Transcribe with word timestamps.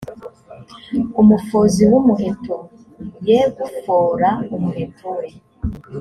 umufozi 1.21 1.81
w 1.91 1.93
umuheto 1.99 2.57
ye 3.27 3.39
gufora 3.59 4.29
umuheto 4.55 5.07
we 5.17 5.27